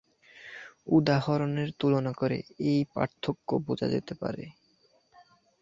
উদাহরণের 0.87 1.69
তুলনা 1.79 2.11
করে 2.13 2.37
এই 2.69 2.79
পার্থক্য 2.93 3.49
বোঝা 3.67 3.87
যেতে 3.87 4.13
পারে। 4.13 4.45